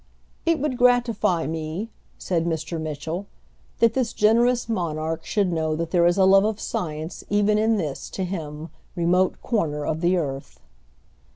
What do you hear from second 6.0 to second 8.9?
is a love of science even in this, to him,